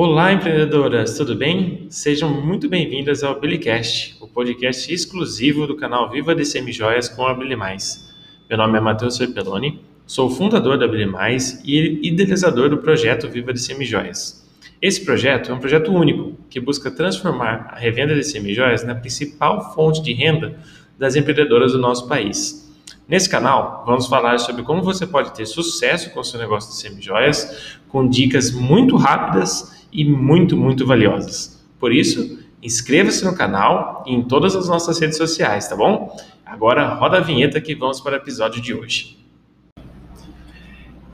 Olá, 0.00 0.32
empreendedoras, 0.32 1.16
tudo 1.16 1.34
bem? 1.34 1.88
Sejam 1.90 2.30
muito 2.30 2.68
bem-vindas 2.68 3.24
ao 3.24 3.40
Billycast, 3.40 4.16
o 4.20 4.28
podcast 4.28 4.94
exclusivo 4.94 5.66
do 5.66 5.74
canal 5.74 6.08
Viva 6.08 6.36
de 6.36 6.44
Semijoias 6.44 7.08
com 7.08 7.26
a 7.26 7.34
Billy 7.34 7.56
Mais. 7.56 8.08
Meu 8.48 8.56
nome 8.56 8.78
é 8.78 8.80
Matheus 8.80 9.16
Serpeloni, 9.16 9.80
sou 10.06 10.30
fundador 10.30 10.78
da 10.78 10.86
Billy 10.86 11.04
Mais 11.04 11.60
e 11.64 11.98
idealizador 12.06 12.70
do 12.70 12.78
projeto 12.78 13.28
Viva 13.28 13.52
de 13.52 13.58
Semijoias. 13.58 14.48
Esse 14.80 15.04
projeto 15.04 15.50
é 15.50 15.54
um 15.56 15.58
projeto 15.58 15.90
único 15.90 16.32
que 16.48 16.60
busca 16.60 16.92
transformar 16.92 17.68
a 17.72 17.76
revenda 17.76 18.14
de 18.14 18.22
semijoias 18.22 18.84
na 18.84 18.94
principal 18.94 19.74
fonte 19.74 20.00
de 20.00 20.12
renda 20.12 20.60
das 20.96 21.16
empreendedoras 21.16 21.72
do 21.72 21.78
nosso 21.78 22.06
país. 22.06 22.72
Nesse 23.08 23.28
canal, 23.28 23.82
vamos 23.84 24.06
falar 24.06 24.38
sobre 24.38 24.62
como 24.62 24.80
você 24.80 25.06
pode 25.08 25.34
ter 25.34 25.46
sucesso 25.46 26.10
com 26.10 26.22
seu 26.22 26.38
negócio 26.38 26.70
de 26.70 26.76
semijoias, 26.76 27.80
com 27.88 28.08
dicas 28.08 28.52
muito 28.52 28.96
rápidas 28.96 29.76
e 29.92 30.04
muito, 30.04 30.56
muito 30.56 30.86
valiosas. 30.86 31.64
Por 31.78 31.92
isso, 31.92 32.38
inscreva-se 32.62 33.24
no 33.24 33.36
canal 33.36 34.04
e 34.06 34.14
em 34.14 34.22
todas 34.22 34.56
as 34.56 34.68
nossas 34.68 34.98
redes 34.98 35.16
sociais, 35.16 35.68
tá 35.68 35.76
bom? 35.76 36.16
Agora 36.44 36.94
roda 36.94 37.18
a 37.18 37.20
vinheta 37.20 37.60
que 37.60 37.74
vamos 37.74 38.00
para 38.00 38.14
o 38.14 38.16
episódio 38.16 38.60
de 38.60 38.74
hoje. 38.74 39.18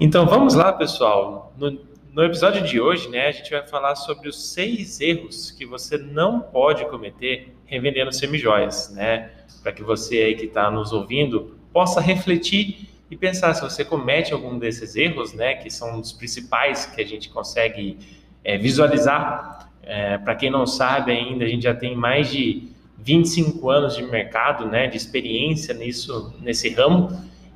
Então 0.01 0.27
vamos 0.27 0.55
lá, 0.55 0.73
pessoal. 0.73 1.52
No, 1.56 1.79
no 2.12 2.23
episódio 2.24 2.62
de 2.62 2.80
hoje, 2.80 3.09
né, 3.09 3.29
a 3.29 3.32
gente 3.32 3.51
vai 3.51 3.66
falar 3.66 3.96
sobre 3.96 4.29
os 4.29 4.52
seis 4.52 5.01
erros 5.01 5.51
que 5.51 5.66
você 5.66 5.98
não 5.98 6.41
pode 6.41 6.84
cometer 6.87 7.54
revendendo 7.66 8.12
semijoias, 8.12 8.93
né? 8.95 9.30
Para 9.62 9.73
que 9.73 9.82
você 9.82 10.18
aí 10.18 10.34
que 10.37 10.46
está 10.46 10.70
nos 10.70 10.93
ouvindo 10.93 11.56
possa 11.73 12.01
refletir 12.01 12.88
e 13.10 13.16
pensar 13.16 13.54
se 13.54 13.62
você 13.62 13.84
comete 13.84 14.32
algum 14.32 14.59
desses 14.59 14.96
erros, 14.96 15.32
né, 15.32 15.54
que 15.54 15.70
são 15.70 16.01
os 16.01 16.12
principais 16.12 16.87
que 16.87 17.01
a 17.01 17.06
gente 17.06 17.29
consegue 17.29 17.98
é, 18.45 18.59
visualizar. 18.59 19.71
É, 19.82 20.18
Para 20.18 20.35
quem 20.35 20.51
não 20.51 20.66
sabe 20.66 21.13
ainda, 21.13 21.45
a 21.45 21.49
gente 21.49 21.65
já 21.65 21.74
tem 21.74 21.96
mais 21.96 22.30
de 22.30 22.68
25 22.99 23.71
anos 23.71 23.96
de 23.96 24.02
mercado, 24.02 24.66
né, 24.66 24.87
de 24.87 24.96
experiência 24.96 25.74
nisso, 25.74 26.35
nesse 26.41 26.71
ramo. 26.71 27.10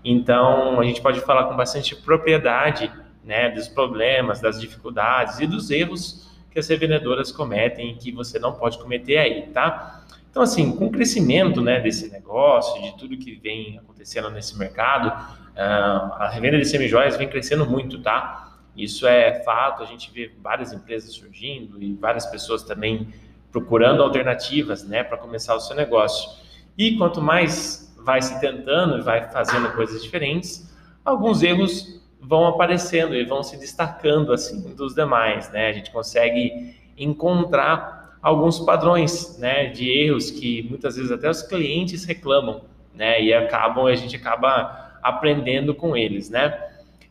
Então, 0.04 0.80
a 0.80 0.84
gente 0.84 1.00
pode 1.00 1.20
falar 1.20 1.44
com 1.44 1.56
bastante 1.56 1.94
propriedade, 1.96 2.90
né, 3.24 3.50
dos 3.50 3.68
problemas, 3.68 4.40
das 4.40 4.60
dificuldades 4.60 5.38
e 5.40 5.46
dos 5.46 5.70
erros 5.70 6.28
que 6.50 6.58
as 6.58 6.68
revendedoras 6.68 7.30
cometem 7.30 7.92
e 7.92 7.94
que 7.94 8.10
você 8.12 8.38
não 8.38 8.52
pode 8.54 8.78
cometer 8.78 9.18
aí, 9.18 9.42
tá? 9.48 10.02
Então, 10.30 10.42
assim, 10.42 10.74
com 10.76 10.86
o 10.86 10.90
crescimento 10.90 11.60
né, 11.60 11.80
desse 11.80 12.10
negócio, 12.10 12.80
de 12.82 12.96
tudo 12.96 13.16
que 13.16 13.34
vem 13.36 13.78
acontecendo 13.78 14.30
nesse 14.30 14.56
mercado, 14.58 15.08
uh, 15.08 16.12
a 16.14 16.30
revenda 16.32 16.58
de 16.58 16.64
semijoias 16.64 17.16
vem 17.16 17.28
crescendo 17.28 17.66
muito, 17.66 18.00
tá? 18.02 18.57
Isso 18.78 19.06
é 19.06 19.42
fato, 19.42 19.82
a 19.82 19.86
gente 19.86 20.10
vê 20.12 20.30
várias 20.40 20.72
empresas 20.72 21.12
surgindo 21.12 21.82
e 21.82 21.92
várias 21.94 22.24
pessoas 22.26 22.62
também 22.62 23.08
procurando 23.50 24.02
alternativas, 24.02 24.86
né, 24.86 25.02
para 25.02 25.18
começar 25.18 25.54
o 25.56 25.60
seu 25.60 25.74
negócio. 25.74 26.30
E 26.76 26.96
quanto 26.96 27.20
mais 27.20 27.92
vai 27.98 28.22
se 28.22 28.38
tentando 28.40 28.98
e 28.98 29.00
vai 29.02 29.30
fazendo 29.30 29.72
coisas 29.74 30.02
diferentes, 30.02 30.72
alguns 31.04 31.42
erros 31.42 32.00
vão 32.20 32.46
aparecendo 32.46 33.14
e 33.14 33.24
vão 33.24 33.42
se 33.42 33.58
destacando 33.58 34.32
assim 34.32 34.74
dos 34.74 34.94
demais, 34.94 35.50
né? 35.50 35.68
A 35.68 35.72
gente 35.72 35.90
consegue 35.90 36.76
encontrar 36.96 38.18
alguns 38.22 38.58
padrões 38.60 39.38
né, 39.38 39.66
de 39.66 39.90
erros 39.90 40.30
que 40.30 40.62
muitas 40.68 40.96
vezes 40.96 41.10
até 41.10 41.28
os 41.28 41.42
clientes 41.42 42.04
reclamam, 42.04 42.62
né, 42.94 43.22
e 43.22 43.32
acabam 43.32 43.86
a 43.86 43.94
gente 43.94 44.16
acaba 44.16 44.98
aprendendo 45.02 45.74
com 45.74 45.96
eles, 45.96 46.28
né? 46.28 46.58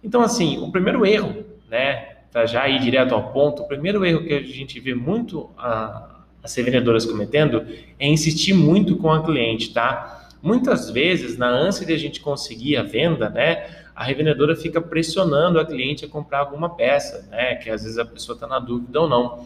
Então 0.04 0.22
assim, 0.22 0.58
o 0.62 0.72
primeiro 0.72 1.06
erro, 1.06 1.46
né, 1.70 2.18
para 2.32 2.46
já 2.46 2.68
ir 2.68 2.80
direto 2.80 3.14
ao 3.14 3.32
ponto, 3.32 3.64
o 3.64 3.68
primeiro 3.68 4.06
erro 4.06 4.24
que 4.24 4.34
a 4.34 4.42
gente 4.42 4.80
vê 4.80 4.94
muito 4.94 5.50
a, 5.58 6.22
as 6.44 6.54
revendedoras 6.56 7.06
cometendo 7.06 7.66
é 8.00 8.08
insistir 8.08 8.54
muito 8.54 8.96
com 8.98 9.12
a 9.12 9.24
cliente, 9.24 9.74
tá? 9.74 10.30
Muitas 10.42 10.90
vezes, 10.90 11.38
na 11.38 11.50
ânsia 11.50 11.86
de 11.86 11.94
a 11.94 11.98
gente 11.98 12.22
conseguir 12.22 12.78
a 12.78 12.84
venda, 12.84 13.30
né, 13.30 13.68
a 13.96 14.04
revendedora 14.04 14.56
fica 14.56 14.80
pressionando 14.80 15.60
a 15.60 15.66
cliente 15.66 16.06
a 16.06 16.08
comprar 16.08 16.40
alguma 16.40 16.70
peça, 16.70 17.28
né, 17.32 17.56
que 17.56 17.70
às 17.70 17.84
vezes 17.84 17.98
a 17.98 18.06
pessoa 18.06 18.36
está 18.36 18.48
na 18.48 18.60
dúvida 18.60 19.02
ou 19.02 19.10
não. 19.10 19.46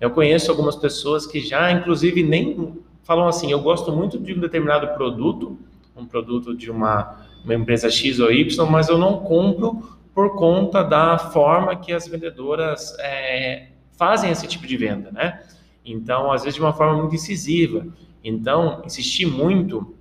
Eu 0.00 0.10
conheço 0.10 0.50
algumas 0.50 0.76
pessoas 0.76 1.26
que 1.26 1.40
já, 1.40 1.70
inclusive, 1.70 2.22
nem 2.22 2.74
falam 3.02 3.28
assim: 3.28 3.52
eu 3.52 3.60
gosto 3.60 3.92
muito 3.92 4.18
de 4.18 4.32
um 4.32 4.40
determinado 4.40 4.88
produto, 4.94 5.58
um 5.94 6.06
produto 6.06 6.56
de 6.56 6.70
uma, 6.70 7.26
uma 7.44 7.54
empresa 7.54 7.90
X 7.90 8.18
ou 8.18 8.32
Y, 8.32 8.70
mas 8.70 8.88
eu 8.88 8.96
não 8.96 9.18
compro 9.18 9.99
por 10.20 10.36
conta 10.36 10.84
da 10.84 11.16
forma 11.16 11.74
que 11.74 11.94
as 11.94 12.06
vendedoras 12.06 12.94
é, 12.98 13.68
fazem 13.92 14.30
esse 14.30 14.46
tipo 14.46 14.66
de 14.66 14.76
venda, 14.76 15.10
né? 15.10 15.42
Então, 15.82 16.30
às 16.30 16.42
vezes, 16.42 16.56
de 16.56 16.60
uma 16.60 16.74
forma 16.74 16.98
muito 16.98 17.14
incisiva. 17.14 17.86
Então, 18.22 18.82
insistir 18.84 19.24
muito 19.24 19.96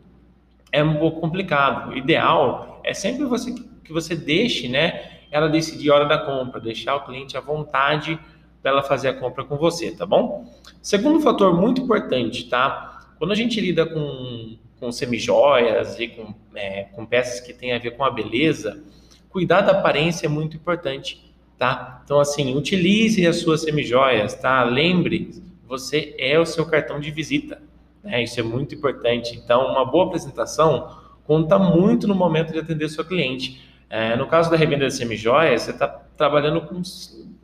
é 0.73 0.83
um 0.83 0.97
pouco 0.97 1.21
complicado. 1.21 1.91
O 1.91 1.97
ideal 1.97 2.81
é 2.83 2.93
sempre 2.93 3.23
você 3.23 3.55
que 3.81 3.93
você 3.93 4.13
deixe, 4.13 4.67
né, 4.67 5.09
ela 5.31 5.47
decidir 5.47 5.89
a 5.89 5.95
hora 5.95 6.05
da 6.05 6.17
compra, 6.17 6.59
deixar 6.59 6.97
o 6.97 7.05
cliente 7.05 7.37
à 7.37 7.39
vontade 7.39 8.19
para 8.61 8.71
ela 8.71 8.83
fazer 8.83 9.07
a 9.07 9.13
compra 9.13 9.45
com 9.45 9.55
você, 9.55 9.89
tá 9.91 10.05
bom? 10.05 10.53
Segundo 10.81 11.21
fator 11.21 11.55
muito 11.55 11.79
importante, 11.79 12.49
tá? 12.49 13.07
Quando 13.17 13.31
a 13.31 13.35
gente 13.35 13.59
lida 13.61 13.85
com, 13.85 14.57
com 14.81 14.91
semijoias 14.91 15.97
e 15.97 16.09
com, 16.09 16.35
é, 16.53 16.83
com 16.91 17.05
peças 17.05 17.39
que 17.39 17.53
têm 17.53 17.71
a 17.71 17.79
ver 17.79 17.91
com 17.91 18.03
a 18.03 18.11
beleza, 18.11 18.83
cuidar 19.29 19.61
da 19.61 19.71
aparência 19.71 20.25
é 20.25 20.29
muito 20.29 20.57
importante, 20.57 21.33
tá? 21.57 22.01
Então, 22.03 22.19
assim, 22.19 22.55
utilize 22.55 23.25
as 23.25 23.37
suas 23.37 23.61
semijoias, 23.61 24.33
tá? 24.35 24.63
Lembre, 24.63 25.31
você 25.67 26.15
é 26.17 26.39
o 26.39 26.45
seu 26.45 26.65
cartão 26.65 26.99
de 26.99 27.11
visita, 27.11 27.61
né? 28.03 28.23
Isso 28.23 28.39
é 28.39 28.43
muito 28.43 28.73
importante. 28.73 29.35
Então, 29.35 29.71
uma 29.71 29.85
boa 29.85 30.07
apresentação 30.07 30.97
conta 31.23 31.59
muito 31.59 32.07
no 32.07 32.15
momento 32.15 32.51
de 32.51 32.59
atender 32.59 32.89
seu 32.89 33.05
cliente. 33.05 33.61
É, 33.89 34.15
no 34.15 34.27
caso 34.27 34.49
da 34.49 34.57
revenda 34.57 34.87
de 34.87 34.93
semijoias, 34.93 35.63
você 35.63 35.71
está 35.71 35.87
trabalhando 35.87 36.61
com 36.61 36.81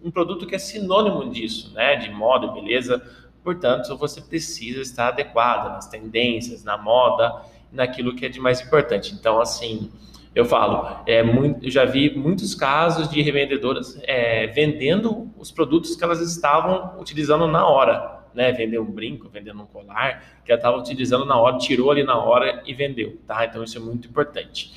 um 0.04 0.12
produto 0.12 0.46
que 0.46 0.56
é 0.56 0.60
sinônimo 0.60 1.30
disso, 1.30 1.74
né, 1.74 1.96
de 1.96 2.12
moda 2.12 2.48
beleza. 2.48 3.02
Portanto, 3.44 3.96
você 3.98 4.22
precisa 4.22 4.82
estar 4.82 5.10
adequado 5.10 5.72
nas 5.72 5.88
tendências, 5.88 6.64
na 6.64 6.78
moda, 6.78 7.42
naquilo 7.72 8.16
que 8.16 8.26
é 8.26 8.30
de 8.30 8.40
mais 8.40 8.60
importante. 8.60 9.14
Então, 9.14 9.40
assim, 9.40 9.92
eu 10.36 10.44
falo, 10.44 11.02
é 11.08 11.24
muito, 11.24 11.66
eu 11.66 11.72
já 11.72 11.86
vi 11.86 12.14
muitos 12.14 12.54
casos 12.54 13.08
de 13.08 13.22
revendedoras 13.22 13.98
é, 14.04 14.48
vendendo 14.48 15.32
os 15.38 15.50
produtos 15.50 15.96
que 15.96 16.04
elas 16.04 16.20
estavam 16.20 17.00
utilizando 17.00 17.48
na 17.48 17.66
hora, 17.66 18.20
né? 18.34 18.52
Vender 18.52 18.78
um 18.78 18.92
brinco, 18.92 19.30
vendendo 19.30 19.62
um 19.62 19.66
colar, 19.66 20.42
que 20.44 20.52
ela 20.52 20.60
estava 20.60 20.78
utilizando 20.78 21.24
na 21.26 21.40
hora, 21.40 21.58
tirou 21.58 21.90
ali 21.90 22.04
na 22.04 22.18
hora 22.18 22.62
e 22.66 22.74
vendeu, 22.74 23.18
tá? 23.26 23.46
Então 23.46 23.64
isso 23.64 23.78
é 23.78 23.82
muito 23.82 24.10
importante. 24.10 24.74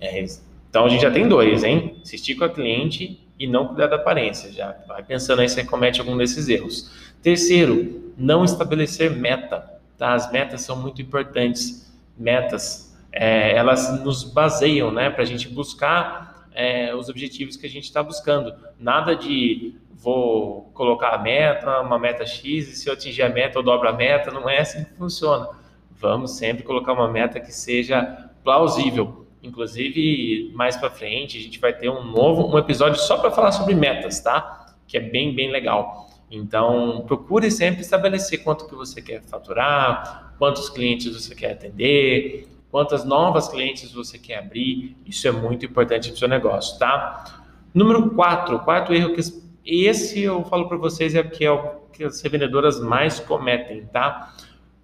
É, 0.00 0.24
então 0.70 0.86
a 0.86 0.88
gente 0.88 1.02
já 1.02 1.10
tem 1.10 1.28
dois, 1.28 1.62
hein? 1.62 1.98
Insistir 2.00 2.34
com 2.34 2.44
a 2.44 2.48
cliente 2.48 3.20
e 3.38 3.46
não 3.46 3.68
cuidar 3.68 3.88
da 3.88 3.96
aparência. 3.96 4.50
Já 4.50 4.74
vai 4.88 5.02
pensando 5.02 5.40
aí 5.40 5.48
se 5.48 5.62
comete 5.64 6.00
algum 6.00 6.16
desses 6.16 6.48
erros. 6.48 6.90
Terceiro, 7.20 8.12
não 8.16 8.44
estabelecer 8.44 9.10
meta. 9.10 9.78
Tá? 9.98 10.14
As 10.14 10.32
metas 10.32 10.62
são 10.62 10.74
muito 10.74 11.02
importantes. 11.02 11.92
Metas, 12.16 12.91
é, 13.12 13.54
elas 13.54 14.02
nos 14.02 14.24
baseiam, 14.24 14.90
né, 14.90 15.10
para 15.10 15.22
a 15.22 15.26
gente 15.26 15.48
buscar 15.48 16.48
é, 16.54 16.94
os 16.94 17.08
objetivos 17.08 17.56
que 17.56 17.66
a 17.66 17.70
gente 17.70 17.84
está 17.84 18.02
buscando. 18.02 18.54
Nada 18.78 19.14
de 19.14 19.74
vou 19.92 20.70
colocar 20.74 21.10
a 21.10 21.18
meta, 21.18 21.80
uma 21.80 21.98
meta 21.98 22.26
X, 22.26 22.68
e 22.68 22.76
se 22.76 22.88
eu 22.88 22.94
atingir 22.94 23.22
a 23.22 23.28
meta, 23.28 23.58
eu 23.58 23.62
dobro 23.62 23.88
a 23.88 23.92
meta. 23.92 24.30
Não 24.30 24.48
é 24.48 24.58
assim 24.60 24.84
que 24.84 24.94
funciona. 24.94 25.48
Vamos 25.90 26.32
sempre 26.32 26.64
colocar 26.64 26.92
uma 26.92 27.08
meta 27.08 27.38
que 27.38 27.52
seja 27.52 28.30
plausível 28.42 29.22
Inclusive, 29.42 30.52
mais 30.54 30.76
para 30.76 30.88
frente, 30.88 31.36
a 31.36 31.40
gente 31.40 31.58
vai 31.58 31.72
ter 31.72 31.90
um 31.90 32.04
novo 32.04 32.46
um 32.46 32.56
episódio 32.58 33.00
só 33.00 33.18
para 33.18 33.32
falar 33.32 33.50
sobre 33.50 33.74
metas, 33.74 34.20
tá? 34.20 34.76
Que 34.86 34.96
é 34.96 35.00
bem, 35.00 35.34
bem 35.34 35.50
legal. 35.50 36.08
Então, 36.30 37.04
procure 37.08 37.50
sempre 37.50 37.82
estabelecer 37.82 38.44
quanto 38.44 38.68
que 38.68 38.74
você 38.74 39.02
quer 39.02 39.20
faturar, 39.22 40.34
quantos 40.38 40.70
clientes 40.70 41.12
você 41.12 41.34
quer 41.34 41.52
atender, 41.52 42.48
quantas 42.72 43.04
novas 43.04 43.48
clientes 43.48 43.92
você 43.92 44.18
quer 44.18 44.38
abrir. 44.38 44.96
Isso 45.06 45.28
é 45.28 45.30
muito 45.30 45.66
importante 45.66 46.08
para 46.08 46.16
o 46.16 46.18
seu 46.18 46.26
negócio, 46.26 46.78
tá? 46.78 47.42
Número 47.74 48.10
4, 48.10 48.58
quarto 48.60 48.94
erro 48.94 49.14
que 49.14 49.20
esse 49.64 50.22
eu 50.22 50.42
falo 50.46 50.66
para 50.66 50.78
vocês 50.78 51.14
é 51.14 51.22
que 51.22 51.44
é 51.44 51.52
o 51.52 51.82
que 51.92 52.02
as 52.02 52.22
revendedoras 52.22 52.80
mais 52.80 53.20
cometem, 53.20 53.84
tá? 53.92 54.34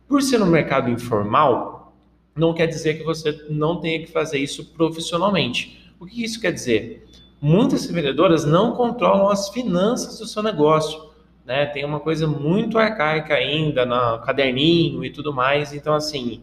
Por 0.07 0.23
ser 0.23 0.39
no 0.39 0.47
mercado 0.47 0.91
informal, 0.91 1.95
não 2.37 2.53
quer 2.53 2.67
dizer 2.67 2.99
que 2.99 3.05
você 3.05 3.47
não 3.49 3.81
tenha 3.81 4.01
que 4.01 4.13
fazer 4.13 4.39
isso 4.39 4.67
profissionalmente. 4.67 5.91
O 5.99 6.05
que 6.05 6.23
isso 6.23 6.39
quer 6.39 6.53
dizer? 6.53 7.07
Muitas 7.41 7.91
vendedoras 7.91 8.45
não 8.45 8.73
controlam 8.73 9.31
as 9.31 9.49
finanças 9.49 10.19
do 10.19 10.27
seu 10.27 10.43
negócio. 10.43 11.09
Né? 11.45 11.65
Tem 11.65 11.87
uma 11.87 12.01
coisa 12.01 12.27
muito 12.27 12.79
arcaica 12.79 13.33
ainda 13.33 13.87
no 13.87 14.19
caderninho 14.21 15.03
e 15.03 15.11
tudo 15.11 15.33
mais. 15.33 15.73
Então, 15.73 15.95
assim, 15.95 16.43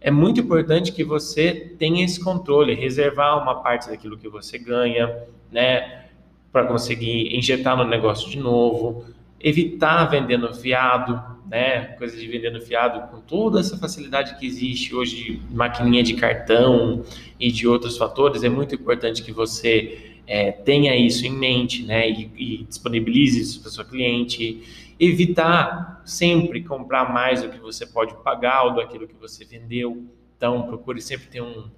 é 0.00 0.10
muito 0.10 0.40
importante 0.40 0.92
que 0.92 1.02
você 1.02 1.74
tenha 1.78 2.04
esse 2.04 2.22
controle, 2.22 2.74
reservar 2.74 3.42
uma 3.42 3.62
parte 3.62 3.88
daquilo 3.88 4.16
que 4.16 4.28
você 4.28 4.58
ganha, 4.58 5.24
né? 5.50 6.04
Para 6.52 6.66
conseguir 6.66 7.36
injetar 7.36 7.76
no 7.76 7.84
negócio 7.84 8.30
de 8.30 8.38
novo. 8.38 9.04
evitar 9.40 10.06
vender 10.06 10.36
no 10.36 10.52
fiado, 10.52 11.20
né? 11.48 11.94
Coisa 11.96 12.16
de 12.16 12.26
vender 12.26 12.50
no 12.50 12.60
fiado 12.60 13.08
com 13.08 13.20
toda 13.20 13.60
essa 13.60 13.76
facilidade 13.78 14.36
que 14.38 14.46
existe 14.46 14.94
hoje 14.94 15.40
de 15.48 15.54
maquininha 15.54 16.02
de 16.02 16.14
cartão 16.14 17.04
e 17.38 17.50
de 17.50 17.66
outros 17.66 17.96
fatores, 17.96 18.42
é 18.42 18.48
muito 18.48 18.74
importante 18.74 19.22
que 19.22 19.32
você 19.32 20.16
é, 20.26 20.52
tenha 20.52 20.94
isso 20.96 21.24
em 21.26 21.30
mente, 21.30 21.84
né? 21.84 22.08
E, 22.10 22.30
e 22.36 22.64
disponibilize 22.64 23.40
isso 23.40 23.60
para 23.60 23.68
o 23.68 23.72
seu 23.72 23.84
cliente. 23.84 24.62
Evitar 24.98 26.02
sempre 26.04 26.62
comprar 26.64 27.12
mais 27.12 27.42
do 27.42 27.50
que 27.50 27.58
você 27.58 27.86
pode 27.86 28.14
pagar 28.22 28.64
ou 28.64 28.74
daquilo 28.74 29.06
que 29.06 29.14
você 29.14 29.44
vendeu. 29.44 30.04
Então, 30.36 30.62
procure 30.62 31.00
sempre 31.00 31.28
ter 31.28 31.40
um, 31.40 31.70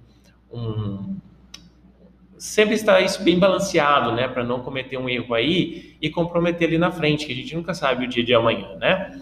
um 0.51 1.17
sempre 2.41 2.73
estar 2.73 2.99
isso 3.01 3.23
bem 3.23 3.37
balanceado, 3.37 4.13
né, 4.13 4.27
para 4.27 4.43
não 4.43 4.61
cometer 4.61 4.97
um 4.97 5.07
erro 5.07 5.35
aí 5.35 5.95
e 6.01 6.09
comprometer 6.09 6.67
ali 6.67 6.77
na 6.79 6.91
frente, 6.91 7.27
que 7.27 7.31
a 7.31 7.35
gente 7.35 7.55
nunca 7.55 7.71
sabe 7.75 8.05
o 8.05 8.07
dia 8.09 8.23
de 8.23 8.33
amanhã, 8.33 8.75
né? 8.77 9.21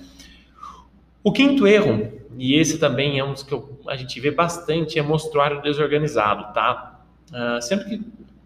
O 1.21 1.33
quinto 1.33 1.67
erro, 1.67 2.13
e 2.37 2.55
esse 2.55 2.79
também 2.79 3.19
é 3.19 3.25
um 3.25 3.33
dos 3.33 3.43
que 3.43 3.53
eu, 3.53 3.77
a 3.89 3.97
gente 3.97 4.17
vê 4.21 4.31
bastante, 4.31 4.97
é 4.97 5.01
mostruário 5.01 5.61
desorganizado, 5.61 6.53
tá? 6.53 7.01
Uh, 7.29 7.61
sempre 7.61 7.89
que 7.89 8.01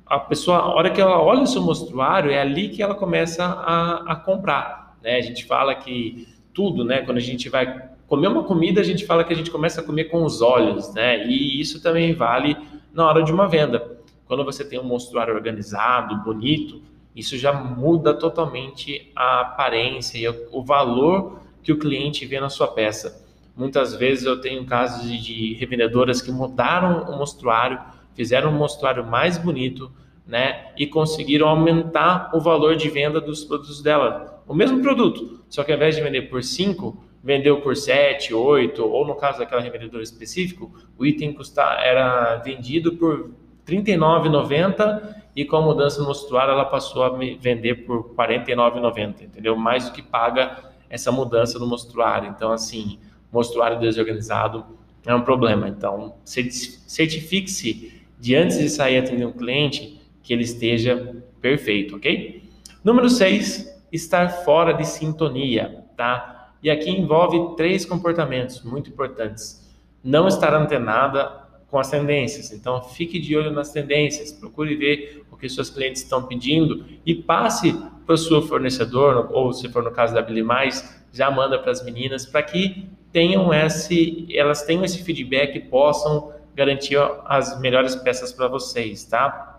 a 0.08 0.18
pessoa, 0.20 0.58
a 0.58 0.74
hora 0.74 0.90
que 0.90 1.00
ela 1.00 1.22
olha 1.22 1.44
o 1.44 1.48
seu 1.48 1.62
mostruário, 1.62 2.32
é 2.32 2.42
ali 2.42 2.70
que 2.70 2.82
ela 2.82 2.96
começa 2.96 3.46
a, 3.46 4.12
a 4.12 4.16
comprar, 4.16 4.83
né? 5.04 5.18
A 5.18 5.22
gente 5.22 5.46
fala 5.46 5.76
que 5.76 6.28
tudo, 6.54 6.84
né, 6.84 7.02
quando 7.02 7.18
a 7.18 7.22
gente 7.22 7.50
vai 7.50 7.90
comer 8.08 8.28
uma 8.28 8.44
comida, 8.44 8.80
a 8.80 8.84
gente 8.84 9.06
fala 9.06 9.24
que 9.24 9.34
a 9.34 9.36
gente 9.36 9.52
começa 9.52 9.82
a 9.82 9.84
comer 9.84 10.06
com 10.06 10.24
os 10.24 10.42
olhos, 10.42 10.94
né? 10.94 11.28
E 11.28 11.60
isso 11.60 11.82
também 11.82 12.14
vale 12.14 12.56
na 12.94 13.08
hora 13.08 13.24
de 13.24 13.32
uma 13.32 13.48
venda. 13.48 13.98
Quando 14.26 14.46
você 14.46 14.64
tem 14.64 14.80
um 14.80 14.84
mostruário 14.84 15.34
organizado, 15.34 16.24
bonito, 16.24 16.82
isso 17.16 17.38
já 17.38 17.52
muda 17.54 18.14
totalmente 18.14 19.12
a 19.16 19.42
aparência 19.42 20.18
e 20.18 20.28
o 20.52 20.64
valor 20.64 21.40
que 21.62 21.72
o 21.72 21.78
cliente 21.78 22.26
vê 22.26 22.40
na 22.40 22.50
sua 22.50 22.68
peça. 22.68 23.24
Muitas 23.56 23.94
vezes 23.94 24.26
eu 24.26 24.42
tenho 24.42 24.66
casos 24.66 25.08
de 25.24 25.54
revendedoras 25.54 26.22
que 26.22 26.32
mudaram 26.32 27.04
o 27.04 27.18
mostruário, 27.18 27.80
fizeram 28.16 28.50
um 28.50 28.58
mostruário 28.58 29.06
mais 29.06 29.38
bonito, 29.38 29.92
né, 30.26 30.72
e 30.78 30.88
conseguiram 30.88 31.48
aumentar 31.48 32.32
o 32.34 32.40
valor 32.40 32.76
de 32.76 32.90
venda 32.90 33.20
dos 33.20 33.44
produtos 33.44 33.82
dela. 33.82 34.42
O 34.48 34.54
mesmo 34.54 34.82
produto, 34.82 35.44
só 35.50 35.64
que 35.64 35.72
ao 35.72 35.78
invés 35.78 35.96
de 35.96 36.02
vender 36.02 36.24
por 36.24 36.44
5, 36.44 37.04
vendeu 37.24 37.62
por 37.62 37.76
7, 37.76 38.34
8, 38.34 38.84
ou 38.84 39.08
no 39.08 39.16
caso 39.16 39.40
daquela 39.40 39.62
revendedora 39.62 40.04
específico, 40.04 40.74
o 40.98 41.06
item 41.06 41.34
custa, 41.34 41.62
era 41.82 42.36
vendido 42.38 42.94
por 42.94 43.32
R$ 43.66 43.78
39,90 43.78 45.16
e 45.36 45.46
com 45.46 45.56
a 45.58 45.62
mudança 45.62 46.02
no 46.02 46.08
mostruário 46.08 46.52
ela 46.52 46.66
passou 46.66 47.04
a 47.04 47.10
vender 47.10 47.86
por 47.86 48.14
R$ 48.18 48.38
49,90, 48.38 49.24
entendeu? 49.24 49.56
Mais 49.56 49.88
do 49.88 49.94
que 49.94 50.02
paga 50.02 50.74
essa 50.90 51.12
mudança 51.12 51.58
no 51.58 51.66
mostruário. 51.66 52.30
Então, 52.30 52.52
assim, 52.52 53.00
mostruário 53.32 53.80
desorganizado 53.80 54.66
é 55.06 55.16
um 55.16 55.22
problema. 55.22 55.68
Então, 55.68 56.16
certifique-se 56.24 58.02
de 58.20 58.36
antes 58.36 58.60
de 58.60 58.70
sair 58.70 58.98
atender 58.98 59.26
um 59.26 59.32
cliente 59.32 60.00
que 60.24 60.34
ele 60.34 60.44
esteja 60.44 61.22
perfeito, 61.42 61.98
ok? 61.98 62.42
Número 62.84 63.10
6, 63.10 63.82
estar 63.92 64.30
fora 64.30 64.74
de 64.74 64.86
sintonia, 64.88 65.84
tá? 65.96 66.54
E 66.64 66.72
aqui 66.72 66.90
envolve 66.90 67.56
três 67.56 67.86
comportamentos 67.86 68.64
muito 68.64 68.90
importantes. 68.90 69.70
Não 70.04 70.28
estar 70.28 70.54
antenada 70.54 71.44
com 71.70 71.78
as 71.78 71.90
tendências. 71.90 72.52
Então, 72.52 72.82
fique 72.84 73.20
de 73.20 73.36
olho 73.36 73.52
nas 73.52 73.72
tendências, 73.72 74.32
procure 74.32 74.76
ver 74.76 75.26
o 75.32 75.36
que 75.36 75.50
seus 75.50 75.70
clientes 75.70 76.04
estão 76.04 76.24
pedindo 76.24 76.86
e 77.06 77.14
passe 77.16 77.74
para 78.06 78.16
o 78.16 78.18
seu 78.18 78.42
fornecedor, 78.42 79.30
ou 79.32 79.52
se 79.52 79.68
for 79.70 79.84
no 79.84 79.92
caso 79.92 80.14
da 80.14 80.22
Billy 80.22 80.44
Mais, 80.44 81.04
já 81.12 81.30
manda 81.30 81.60
para 81.60 81.72
as 81.72 81.84
meninas 81.84 82.26
para 82.26 82.44
que 82.44 82.88
tenham 83.12 83.54
esse, 83.54 84.28
elas 84.36 84.64
tenham 84.64 84.84
esse 84.84 85.04
feedback 85.04 85.56
e 85.56 85.62
possam 85.62 86.32
garantir 86.56 86.98
as 87.26 87.60
melhores 87.60 87.96
peças 87.96 88.32
para 88.32 88.48
vocês, 88.48 89.04
tá? 89.06 89.53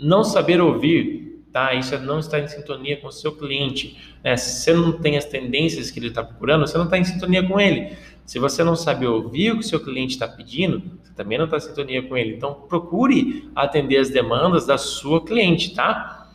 Não 0.00 0.24
saber 0.24 0.60
ouvir, 0.60 1.44
tá? 1.52 1.74
Isso 1.74 1.98
não 1.98 2.18
estar 2.18 2.40
em 2.40 2.48
sintonia 2.48 2.96
com 2.96 3.08
o 3.08 3.12
seu 3.12 3.32
cliente. 3.32 3.96
Né? 4.22 4.36
Se 4.36 4.62
você 4.62 4.72
não 4.72 4.92
tem 4.92 5.16
as 5.16 5.24
tendências 5.24 5.90
que 5.90 5.98
ele 5.98 6.08
está 6.08 6.22
procurando, 6.22 6.66
você 6.66 6.78
não 6.78 6.84
está 6.84 6.98
em 6.98 7.04
sintonia 7.04 7.46
com 7.46 7.60
ele. 7.60 7.96
Se 8.24 8.38
você 8.38 8.62
não 8.62 8.76
sabe 8.76 9.06
ouvir 9.06 9.50
o 9.50 9.54
que 9.54 9.64
o 9.64 9.68
seu 9.68 9.80
cliente 9.80 10.14
está 10.14 10.28
pedindo, 10.28 10.82
você 11.02 11.12
também 11.14 11.36
não 11.36 11.46
está 11.46 11.56
em 11.56 11.60
sintonia 11.60 12.02
com 12.02 12.16
ele. 12.16 12.34
Então, 12.34 12.54
procure 12.54 13.50
atender 13.54 13.96
as 13.96 14.10
demandas 14.10 14.66
da 14.66 14.78
sua 14.78 15.24
cliente, 15.24 15.74
tá? 15.74 16.30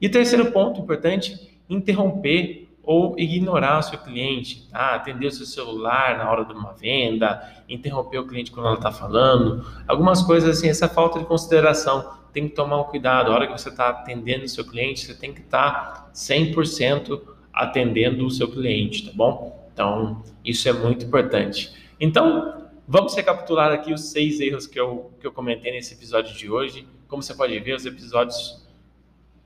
E 0.00 0.08
terceiro 0.08 0.50
ponto 0.52 0.80
importante, 0.80 1.50
interromper 1.68 2.68
ou 2.82 3.18
ignorar 3.18 3.78
o 3.78 3.82
seu 3.82 3.98
cliente, 3.98 4.68
tá? 4.70 4.94
Atender 4.94 5.26
o 5.26 5.30
seu 5.30 5.46
celular 5.46 6.18
na 6.18 6.30
hora 6.30 6.44
de 6.44 6.52
uma 6.52 6.72
venda, 6.72 7.42
interromper 7.68 8.18
o 8.18 8.26
cliente 8.26 8.50
quando 8.50 8.66
ela 8.66 8.76
está 8.76 8.92
falando, 8.92 9.66
algumas 9.88 10.22
coisas 10.22 10.58
assim, 10.58 10.68
essa 10.68 10.88
falta 10.88 11.18
de 11.18 11.24
consideração, 11.24 12.10
tem 12.34 12.48
que 12.48 12.54
tomar 12.54 12.80
um 12.80 12.84
cuidado. 12.84 13.30
A 13.30 13.34
hora 13.34 13.46
que 13.46 13.52
você 13.52 13.68
está 13.68 13.88
atendendo 13.90 14.44
o 14.44 14.48
seu 14.48 14.64
cliente, 14.66 15.06
você 15.06 15.14
tem 15.14 15.32
que 15.32 15.40
estar 15.40 15.70
tá 15.72 16.10
100% 16.12 17.22
atendendo 17.52 18.26
o 18.26 18.30
seu 18.30 18.50
cliente, 18.50 19.06
tá 19.06 19.12
bom? 19.14 19.70
Então, 19.72 20.22
isso 20.44 20.68
é 20.68 20.72
muito 20.72 21.06
importante. 21.06 21.72
Então, 21.98 22.68
vamos 22.88 23.14
recapitular 23.14 23.70
aqui 23.72 23.92
os 23.92 24.10
seis 24.10 24.40
erros 24.40 24.66
que 24.66 24.78
eu, 24.78 25.12
que 25.20 25.26
eu 25.26 25.32
comentei 25.32 25.70
nesse 25.70 25.94
episódio 25.94 26.36
de 26.36 26.50
hoje. 26.50 26.86
Como 27.06 27.22
você 27.22 27.34
pode 27.34 27.56
ver, 27.60 27.74
os 27.74 27.86
episódios. 27.86 28.66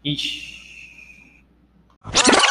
Ixi. 0.03 0.57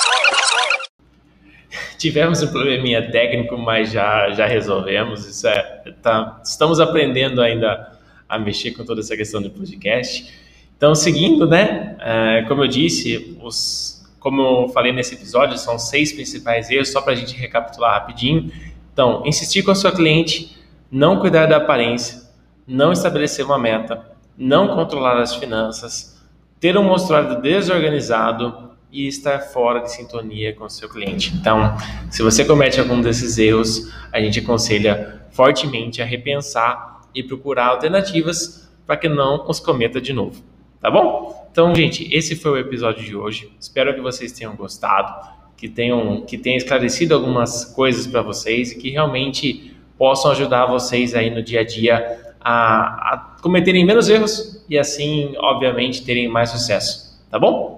Tivemos 1.97 2.43
um 2.43 2.51
probleminha 2.51 3.11
técnico, 3.11 3.57
mas 3.57 3.91
já, 3.91 4.29
já 4.29 4.45
resolvemos. 4.45 5.25
Isso 5.25 5.47
é, 5.47 5.95
tá, 6.03 6.39
estamos 6.43 6.79
aprendendo 6.79 7.41
ainda 7.41 7.96
a 8.27 8.37
mexer 8.39 8.71
com 8.71 8.83
toda 8.83 9.01
essa 9.01 9.15
questão 9.15 9.41
do 9.41 9.49
podcast. 9.49 10.33
Então, 10.75 10.93
seguindo, 10.93 11.47
né? 11.47 11.95
É, 11.99 12.45
como 12.47 12.63
eu 12.63 12.67
disse, 12.67 13.37
os 13.41 13.97
como 14.19 14.41
eu 14.41 14.69
falei 14.69 14.91
nesse 14.91 15.15
episódio, 15.15 15.57
são 15.57 15.79
seis 15.79 16.11
principais 16.11 16.69
erros, 16.69 16.91
só 16.91 17.01
para 17.01 17.13
a 17.13 17.15
gente 17.15 17.33
recapitular 17.33 17.93
rapidinho. 17.93 18.51
Então, 18.91 19.23
insistir 19.25 19.63
com 19.63 19.71
a 19.71 19.75
sua 19.75 19.91
cliente, 19.91 20.57
não 20.91 21.19
cuidar 21.19 21.45
da 21.45 21.57
aparência, 21.57 22.23
não 22.67 22.91
estabelecer 22.91 23.45
uma 23.45 23.57
meta, 23.57 24.11
não 24.37 24.75
controlar 24.75 25.21
as 25.21 25.35
finanças, 25.35 26.21
ter 26.59 26.77
um 26.77 26.83
mostruário 26.83 27.41
desorganizado 27.41 28.71
e 28.91 29.07
estar 29.07 29.39
fora 29.39 29.79
de 29.79 29.93
sintonia 29.93 30.53
com 30.53 30.65
o 30.65 30.69
seu 30.69 30.89
cliente. 30.89 31.33
Então, 31.35 31.77
se 32.09 32.21
você 32.21 32.43
comete 32.43 32.79
algum 32.79 32.99
desses 32.99 33.37
erros, 33.37 33.93
a 34.11 34.19
gente 34.19 34.39
aconselha 34.39 35.21
fortemente 35.31 36.01
a 36.01 36.05
repensar 36.05 36.96
e 37.17 37.23
procurar 37.23 37.67
alternativas 37.67 38.69
para 38.85 38.97
que 38.97 39.09
não 39.09 39.45
os 39.47 39.59
cometa 39.59 39.99
de 39.99 40.13
novo. 40.13 40.43
Tá 40.79 40.91
bom? 40.91 41.47
Então, 41.51 41.73
gente, 41.73 42.07
esse 42.15 42.35
foi 42.35 42.51
o 42.51 42.57
episódio 42.57 43.03
de 43.03 43.15
hoje. 43.15 43.51
Espero 43.59 43.93
que 43.93 43.99
vocês 43.99 44.31
tenham 44.31 44.55
gostado, 44.55 45.27
que 45.57 45.67
tenham 45.67 46.21
que 46.21 46.37
tenha 46.37 46.55
esclarecido 46.55 47.15
algumas 47.15 47.65
coisas 47.65 48.05
para 48.05 48.21
vocês 48.21 48.71
e 48.71 48.77
que 48.77 48.91
realmente 48.91 49.75
possam 49.97 50.31
ajudar 50.31 50.67
vocês 50.67 51.15
aí 51.15 51.29
no 51.31 51.41
dia 51.41 51.61
a 51.61 51.65
dia 51.65 52.35
a, 52.39 53.13
a 53.13 53.17
cometerem 53.41 53.85
menos 53.85 54.07
erros 54.07 54.63
e 54.69 54.77
assim, 54.77 55.33
obviamente, 55.37 56.05
terem 56.05 56.27
mais 56.27 56.51
sucesso. 56.51 57.19
Tá 57.29 57.39
bom? 57.39 57.76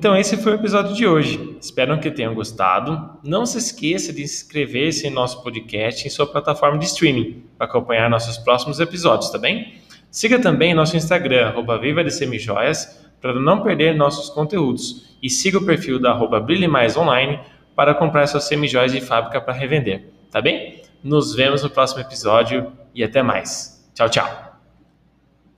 Então, 0.00 0.16
esse 0.16 0.38
foi 0.38 0.52
o 0.52 0.54
episódio 0.54 0.94
de 0.94 1.06
hoje. 1.06 1.58
Espero 1.60 2.00
que 2.00 2.10
tenham 2.10 2.34
gostado. 2.34 3.18
Não 3.22 3.44
se 3.44 3.58
esqueça 3.58 4.14
de 4.14 4.22
inscrever-se 4.22 5.06
em 5.06 5.10
nosso 5.10 5.42
podcast 5.42 6.06
em 6.06 6.08
sua 6.08 6.26
plataforma 6.26 6.78
de 6.78 6.86
streaming 6.86 7.44
para 7.58 7.66
acompanhar 7.66 8.08
nossos 8.08 8.38
próximos 8.38 8.80
episódios, 8.80 9.28
tá 9.28 9.36
bem? 9.36 9.74
Siga 10.10 10.38
também 10.38 10.72
nosso 10.72 10.96
Instagram, 10.96 11.48
arroba 11.48 11.76
Viva 11.76 12.02
de 12.02 12.10
Semijoias, 12.10 13.06
para 13.20 13.38
não 13.38 13.62
perder 13.62 13.94
nossos 13.94 14.30
conteúdos. 14.30 15.18
E 15.22 15.28
siga 15.28 15.58
o 15.58 15.66
perfil 15.66 16.00
da 16.00 16.12
arroba 16.12 16.40
Brilhe 16.40 16.66
Mais 16.66 16.96
Online 16.96 17.38
para 17.76 17.92
comprar 17.92 18.26
suas 18.26 18.44
semijoias 18.44 18.92
de 18.92 19.02
fábrica 19.02 19.38
para 19.38 19.52
revender, 19.52 20.08
tá 20.30 20.40
bem? 20.40 20.80
Nos 21.04 21.34
vemos 21.34 21.62
no 21.62 21.68
próximo 21.68 22.00
episódio 22.00 22.72
e 22.94 23.04
até 23.04 23.22
mais. 23.22 23.86
Tchau, 23.94 24.08
tchau! 24.08 24.49